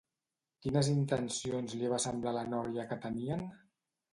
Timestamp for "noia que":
2.55-2.99